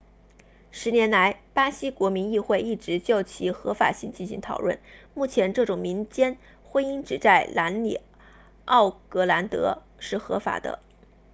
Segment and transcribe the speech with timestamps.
[0.73, 4.79] 10年来巴西国民议会一直就其合法性进行讨论
[5.13, 7.99] 目前这种民间婚姻只在南里
[8.65, 10.79] 奥格兰德 rio grande do sul 是合法的